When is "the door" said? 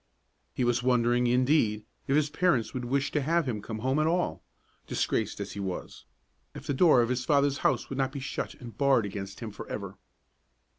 6.65-7.03